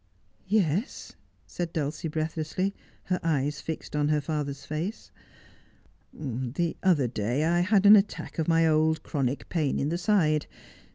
Yes, 0.47 1.09
3 1.45 1.45
said 1.45 1.73
Dulcie 1.73 2.07
breathlessly, 2.07 2.73
her 3.03 3.19
eyes 3.21 3.61
fixed 3.61 3.95
on 3.95 4.07
her 4.07 4.19
father's 4.19 4.65
face.' 4.65 5.11
The 6.11 6.75
other 6.81 7.07
day 7.07 7.43
I 7.45 7.59
had 7.59 7.85
an 7.85 7.95
attack 7.95 8.39
of 8.39 8.47
my 8.47 8.65
old 8.67 9.03
chronic 9.03 9.47
pain 9.49 9.77
in 9.77 9.89
the 9.89 9.99
side. 9.99 10.47